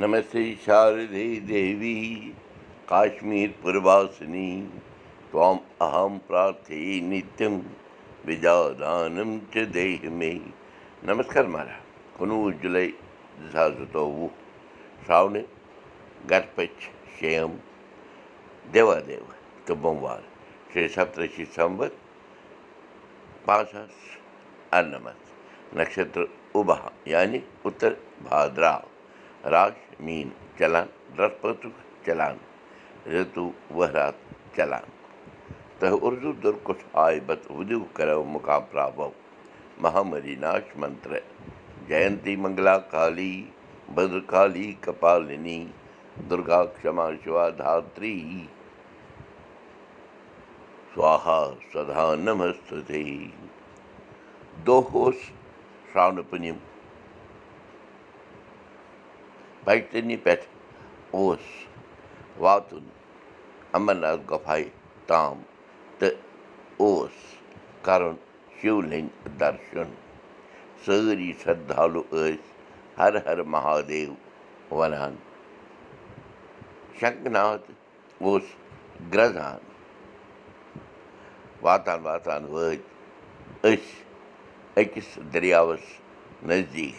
نم 0.00 0.14
ساریوی 0.64 2.32
کشمیٖسنیم 2.88 4.66
اَہَم 5.84 6.16
نِت 7.10 7.42
مےٚ 10.18 10.38
نمشر 11.06 11.44
مہراج 11.54 12.16
کُن 12.16 12.30
جُلی 12.62 12.90
دُہ 13.52 14.28
شاون 15.06 15.34
گرپ 16.30 16.60
श्री 17.18 17.36
دۄہ 18.74 18.98
संवत 21.54 21.92
تہٕ 23.46 23.88
अन्नमत 24.78 25.20
नक्षत्र 25.78 26.24
उबहा 26.58 26.90
यानी 27.12 27.38
उत्तर 27.68 27.92
भाद्रा। 28.28 28.74
چلان 34.56 34.86
تہٕ 35.78 35.98
اُردو 36.02 36.32
دُرکُس 36.42 36.80
آے 37.04 37.18
بت 37.26 37.42
مُقابراو 38.34 39.10
مہامری 39.82 40.34
ناش 40.44 40.76
منتر 40.80 41.12
جینتی 41.88 42.34
منگلا 42.42 42.76
کالی 42.92 43.34
بدر 43.94 44.20
کالی 44.32 44.72
کپالنی 44.84 45.58
دُرگا 46.30 46.62
کما 46.82 47.08
سدا 51.72 52.14
نمستے 52.24 53.02
دۄہ 54.66 54.86
اوس 54.92 55.18
شرٛونہٕ 55.92 56.24
پُنِم 56.30 56.56
بَچنہِ 59.66 60.16
پٮ۪ٹھ 60.24 60.46
اوس 61.16 61.44
واتُن 62.42 62.84
اَمرناتھ 63.76 64.22
گۄپھاے 64.30 64.64
تام 65.08 65.36
تہٕ 65.98 66.16
اوس 66.82 67.16
کَرُن 67.86 68.16
شِولِنٛگ 68.58 69.08
دَرشُن 69.40 69.90
سٲری 70.84 71.32
شردالوٗ 71.42 72.04
ٲسۍ 72.10 72.36
ہر 72.98 73.12
ہر 73.26 73.42
مہادیو 73.54 74.12
وَنان 74.78 75.14
شنٛکناتھ 76.98 77.70
اوس 78.24 78.46
گرٛزان 79.12 79.60
واتان 81.64 82.00
واتان 82.06 82.42
وٲتۍ 82.52 82.82
أسۍ 83.68 83.94
أکِس 84.80 85.08
دٔریاوَس 85.32 85.84
نزدیٖک 86.48 86.98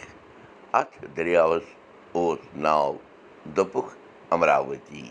اَتھ 0.80 0.95
دٔریاوَس 1.16 1.67
اوس 2.16 2.39
ناو 2.63 2.94
دوٚپُکھ 3.55 3.91
اَمراؤتی 4.33 5.09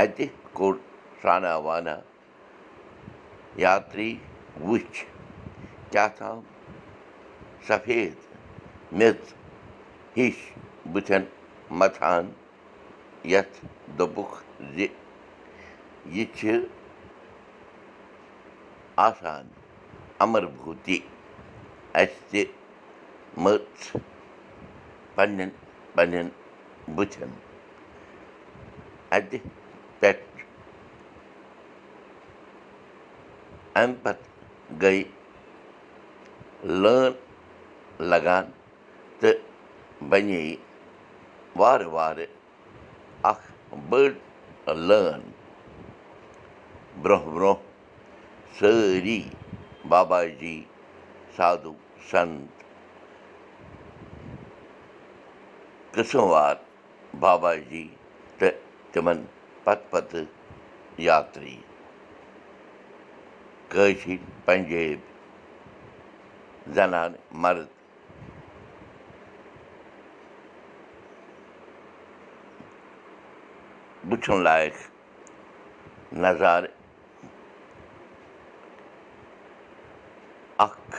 اَتہِ 0.00 0.26
کوٚڑ 0.56 0.74
سرٛانا 1.20 1.54
وانا 1.66 1.96
یاترٛی 3.64 4.12
وٕچھ 4.68 4.98
کیٛاہ 5.90 6.08
تام 6.18 6.40
سفید 7.68 8.14
میٚژ 8.98 9.32
ہِش 10.16 10.36
بٕتھٮ۪ن 10.92 11.24
مَتھان 11.78 12.30
یَتھ 13.32 13.56
دوٚپُکھ 13.98 14.36
زِ 14.74 14.86
یہِ 16.14 16.24
چھِ 16.36 16.58
آسان 19.06 19.48
اَمربوٗتی 20.24 20.98
اَسہِ 21.94 22.22
تہِ 22.30 22.44
مٔژھ 23.42 23.96
پنٛنٮ۪ن 25.18 25.48
پنٛنٮ۪ن 25.94 26.28
بٕتھٮ۪ن 26.96 27.30
اَتہِ 29.16 29.38
پٮ۪ٹھ 30.00 30.24
اَمہِ 33.80 33.94
پَتہٕ 34.02 34.80
گٔے 34.82 35.02
لٲن 36.82 37.12
لگان 38.10 38.44
تہٕ 39.20 39.38
بَنے 40.10 40.42
وارٕ 41.58 41.86
وارٕ 41.96 42.26
اَکھ 43.30 43.46
بٔڑ 43.88 44.10
لٲن 44.88 45.20
برٛونٛہہ 47.02 47.30
برٛونٛہہ 47.34 47.62
سٲری 48.58 49.22
بابا 49.88 50.22
جی 50.40 50.56
سادوٗ 51.36 51.74
سنت 52.10 52.67
قٕسٕم 55.98 56.24
وار 56.30 56.54
بابا 57.20 57.54
جی 57.68 57.82
تہٕ 58.38 58.58
تِمَن 58.92 59.18
پَتہٕ 59.64 59.90
پَتہٕ 59.90 60.24
یاترٛی 61.06 61.58
کٲشِر 63.68 64.18
پنجٲبۍ 64.44 64.96
زَنان 66.74 67.12
مَرٕد 67.42 67.70
وٕچھُن 74.10 74.38
لایق 74.44 74.74
نظارٕ 76.24 76.72
اَکھ 80.66 80.96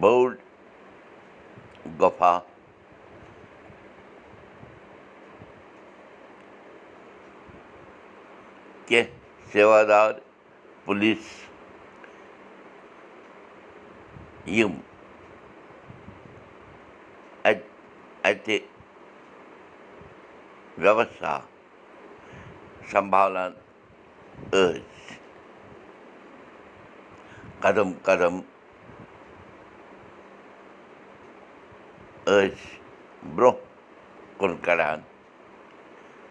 بوٚڑ 0.00 0.30
گۄپھا 2.00 2.38
کیٚنٛہہ 8.90 9.50
سیوادار 9.52 10.12
پُلیٖس 10.84 11.26
یِم 14.56 14.72
اَتہِ 17.44 17.62
اَتہِ 18.28 18.56
وٮ۪وستھا 20.82 21.34
سنٛبھالان 22.90 23.52
ٲسۍ 24.50 25.14
قدم 27.62 27.88
قدم 28.08 28.34
ٲسۍ 32.26 32.78
برٛونٛہہ 33.34 34.38
کُن 34.38 34.56
کَڑان 34.64 35.00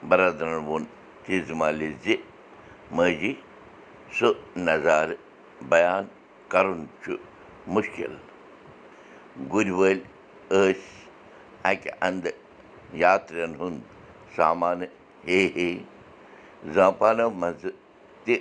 بَرادرَن 0.10 0.64
ووٚن 0.66 0.84
تیٖژٕ 1.24 1.56
مالہِ 1.60 1.92
زِ 2.04 2.16
ماجی 2.96 3.34
سُہ 4.18 4.30
نظارٕ 4.68 5.18
بیان 5.70 6.04
کَرُن 6.52 6.82
چھُ 7.02 7.14
مُشکِل۔ 7.74 8.14
گُرۍ 9.52 9.72
وٲلۍ 9.80 10.02
ٲسۍ 10.50 10.82
اَکہِ 11.70 11.90
اَنٛدٕ 12.06 12.34
یاترٛیَن 13.04 13.54
ہُنٛد 13.60 13.82
سامانہٕ 14.36 14.92
ہے 15.28 15.42
ہے 15.56 15.70
زاپانو 16.74 17.30
منٛزٕ 17.42 17.72
تہِ 18.24 18.36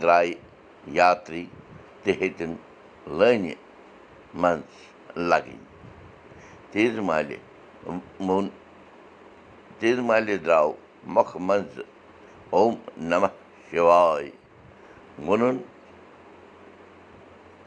درٛایہِ 0.00 0.34
یاترٛی 0.98 1.44
تہِ 2.02 2.10
ہیٚتِن 2.20 2.52
لٲنہِ 3.18 3.54
منٛز 4.40 4.70
لَگٕنۍ۔ 5.30 5.60
تیٖژٕ 6.70 7.02
مالہِ 7.08 7.36
ووٚن 8.26 8.48
تیٖژٕ 9.78 10.04
مالہِ 10.08 10.36
درٛاو 10.44 10.72
مۄکھٕ 11.14 11.40
منٛزٕ 11.48 11.84
اوم 12.56 12.74
نمہ 13.10 13.26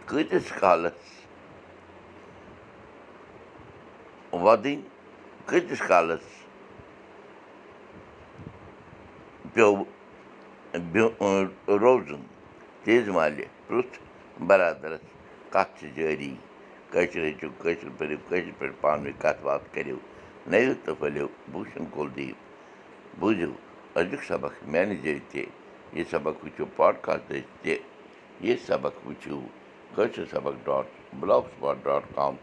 کۭتِس 0.05 0.51
کالَس 0.59 0.99
وۄدٕنۍ 4.31 4.75
کۭتِس 5.45 5.81
کالَس 5.87 6.25
پیوٚو 9.53 9.83
روزُن 11.81 12.21
تیز 12.83 13.07
مالہِ 13.15 13.45
پرُٛژھ 13.67 13.99
بَرادَرَس 14.47 15.05
کَتھ 15.53 15.71
چھِ 15.79 15.85
جٲری 15.95 16.33
کٲشِر 16.91 17.23
ہیٚچھِو 17.23 17.49
کٲشِر 17.61 17.89
پٲٹھۍ 17.97 18.17
کٲشِر 18.29 18.51
پٲٹھۍ 18.57 18.81
پانہٕ 18.81 19.01
ؤنۍ 19.03 19.19
کَتھ 19.21 19.41
باتھ 19.43 19.65
کٔرِو 19.73 19.97
نٔوِو 20.51 20.73
تہٕ 20.83 20.95
پھٔلِو 20.99 21.27
بوٗشَن 21.51 21.85
کُلدیٖپ 21.93 22.37
بوٗزِو 23.19 23.51
أزیُک 23.99 24.23
سبق 24.27 24.53
میٛانہِ 24.71 24.97
ذٔریعہِ 25.01 25.19
تہِ 25.31 25.45
یہِ 25.93 26.03
سبق 26.11 26.43
وٕچھِو 26.43 26.65
پاڈکاسٹٕچ 26.75 27.45
تہِ 27.63 27.75
یہِ 28.45 28.55
سبق 28.67 29.05
وٕچھِو 29.07 29.39
سبق 30.31 30.65
ڈاٹ 30.65 30.85
بٕلاک 31.19 31.45
ڈاٹ 31.83 32.03
کام 32.15 32.35